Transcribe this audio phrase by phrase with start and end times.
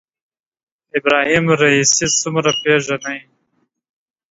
[0.97, 3.19] ابراهیم رئیسي څومره پېژنئ